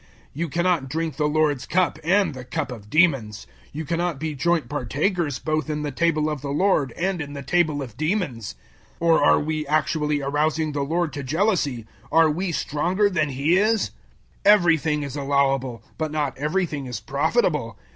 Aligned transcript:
010:021 0.01 0.07
You 0.33 0.49
cannot 0.49 0.89
drink 0.89 1.15
the 1.15 1.27
Lord's 1.27 1.65
cup 1.67 1.99
and 2.03 2.33
the 2.33 2.43
cup 2.43 2.71
of 2.71 2.89
demons: 2.89 3.45
you 3.71 3.85
cannot 3.85 4.19
be 4.19 4.33
joint 4.33 4.67
partakers 4.67 5.37
both 5.37 5.69
in 5.69 5.83
the 5.83 5.91
table 5.91 6.27
of 6.27 6.41
the 6.41 6.49
Lord 6.49 6.91
and 6.97 7.21
in 7.21 7.33
the 7.33 7.43
table 7.43 7.83
of 7.83 7.95
demons. 7.97 8.55
010:022 8.99 9.07
Or 9.07 9.23
are 9.23 9.39
we 9.39 9.67
actually 9.67 10.23
arousing 10.23 10.71
the 10.71 10.81
Lord 10.81 11.13
to 11.13 11.21
jealousy. 11.21 11.85
Are 12.11 12.31
we 12.31 12.51
stronger 12.51 13.11
than 13.11 13.29
He 13.29 13.59
is? 13.59 13.91
010:023 14.43 14.45
Everything 14.45 15.03
is 15.03 15.15
allowable, 15.15 15.83
but 15.99 16.11
not 16.11 16.35
everything 16.35 16.87
is 16.87 16.99
profitable. 16.99 17.77